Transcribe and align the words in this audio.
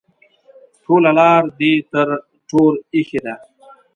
ټوله 0.83 1.11
لار 1.19 1.43
دې 1.59 1.73
ټر 1.91 2.09
ټور 2.49 2.73
ایښی 2.95 3.19
ده. 3.25 3.33